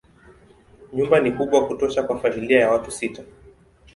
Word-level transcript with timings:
Nyumba 0.93 1.19
ni 1.19 1.31
kubwa 1.31 1.65
kutosha 1.67 2.03
kwa 2.03 2.19
familia 2.19 2.59
ya 2.59 2.71
watu 2.71 2.91
sita. 2.91 3.23